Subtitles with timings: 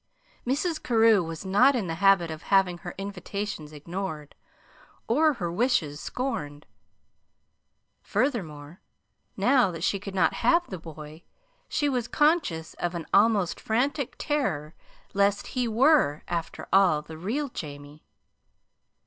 [0.47, 0.81] Mrs.
[0.81, 4.33] Carew was not in the habit of having her invitations ignored,
[5.07, 6.65] or her wishes scorned.
[8.01, 8.81] Furthermore,
[9.37, 11.21] now that she could not have the boy,
[11.69, 14.73] she was conscious of an almost frantic terror
[15.13, 18.03] lest he were, after all, the real Jamie.